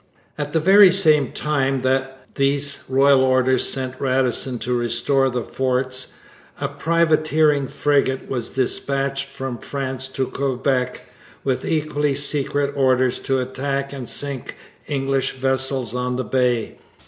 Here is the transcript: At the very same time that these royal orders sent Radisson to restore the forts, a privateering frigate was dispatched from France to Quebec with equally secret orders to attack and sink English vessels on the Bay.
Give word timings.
At 0.35 0.51
the 0.51 0.59
very 0.59 0.91
same 0.91 1.31
time 1.31 1.81
that 1.81 2.21
these 2.33 2.85
royal 2.89 3.23
orders 3.23 3.69
sent 3.69 4.01
Radisson 4.01 4.57
to 4.57 4.73
restore 4.75 5.29
the 5.29 5.43
forts, 5.43 6.13
a 6.59 6.67
privateering 6.67 7.67
frigate 7.67 8.27
was 8.27 8.49
dispatched 8.49 9.27
from 9.29 9.59
France 9.59 10.07
to 10.07 10.25
Quebec 10.25 11.07
with 11.43 11.63
equally 11.65 12.15
secret 12.15 12.73
orders 12.75 13.19
to 13.19 13.39
attack 13.39 13.93
and 13.93 14.09
sink 14.09 14.55
English 14.87 15.33
vessels 15.33 15.93
on 15.93 16.15
the 16.15 16.23
Bay. 16.25 16.79